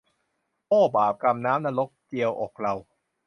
[0.67, 2.73] โอ้บาปกรรม น้ำนรก เจียวอกเรา